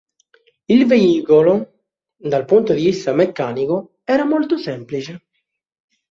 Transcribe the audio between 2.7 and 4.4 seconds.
di vista meccanico, era